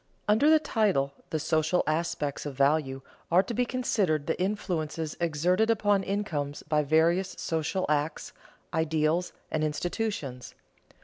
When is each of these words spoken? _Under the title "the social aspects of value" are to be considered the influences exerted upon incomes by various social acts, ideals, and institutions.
_Under 0.27 0.49
the 0.49 0.57
title 0.57 1.13
"the 1.29 1.37
social 1.37 1.83
aspects 1.85 2.47
of 2.47 2.55
value" 2.55 3.03
are 3.31 3.43
to 3.43 3.53
be 3.53 3.65
considered 3.67 4.25
the 4.25 4.41
influences 4.41 5.15
exerted 5.21 5.69
upon 5.69 6.01
incomes 6.01 6.63
by 6.63 6.81
various 6.81 7.35
social 7.37 7.85
acts, 7.87 8.33
ideals, 8.73 9.31
and 9.51 9.63
institutions. 9.63 10.55